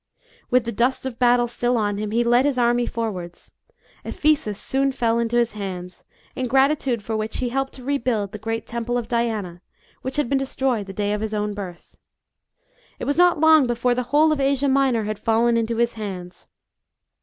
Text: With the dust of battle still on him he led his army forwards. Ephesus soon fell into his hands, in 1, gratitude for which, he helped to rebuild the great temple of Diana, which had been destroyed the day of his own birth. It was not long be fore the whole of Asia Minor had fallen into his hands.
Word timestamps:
With 0.49 0.63
the 0.63 0.71
dust 0.71 1.05
of 1.05 1.19
battle 1.19 1.45
still 1.45 1.77
on 1.77 1.99
him 1.99 2.09
he 2.09 2.23
led 2.23 2.43
his 2.43 2.57
army 2.57 2.87
forwards. 2.87 3.51
Ephesus 4.03 4.59
soon 4.59 4.91
fell 4.91 5.19
into 5.19 5.37
his 5.37 5.51
hands, 5.53 6.05
in 6.35 6.45
1, 6.45 6.47
gratitude 6.49 7.03
for 7.03 7.15
which, 7.15 7.37
he 7.37 7.49
helped 7.49 7.73
to 7.73 7.83
rebuild 7.83 8.31
the 8.31 8.39
great 8.39 8.65
temple 8.65 8.97
of 8.97 9.07
Diana, 9.07 9.61
which 10.01 10.15
had 10.15 10.27
been 10.27 10.39
destroyed 10.39 10.87
the 10.87 10.91
day 10.91 11.13
of 11.13 11.21
his 11.21 11.35
own 11.35 11.53
birth. 11.53 11.97
It 12.97 13.05
was 13.05 13.19
not 13.19 13.39
long 13.39 13.67
be 13.67 13.75
fore 13.75 13.93
the 13.93 14.01
whole 14.09 14.31
of 14.31 14.39
Asia 14.39 14.67
Minor 14.67 15.03
had 15.03 15.19
fallen 15.19 15.55
into 15.55 15.75
his 15.77 15.93
hands. 15.93 16.47